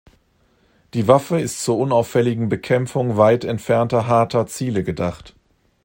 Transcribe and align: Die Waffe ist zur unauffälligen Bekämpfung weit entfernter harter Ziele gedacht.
Die 0.95 1.07
Waffe 1.07 1.39
ist 1.39 1.63
zur 1.63 1.77
unauffälligen 1.77 2.49
Bekämpfung 2.49 3.17
weit 3.17 3.43
entfernter 3.45 4.07
harter 4.07 4.47
Ziele 4.47 4.83
gedacht. 4.83 5.35